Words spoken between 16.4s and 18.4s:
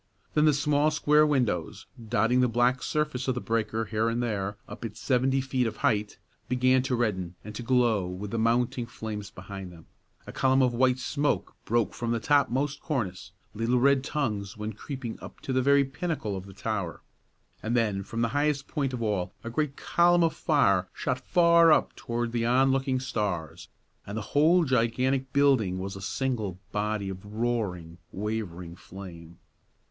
the tower, and then from the